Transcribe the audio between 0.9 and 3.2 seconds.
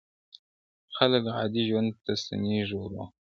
•خلک عادي ژوند ته ستنېږي ورو..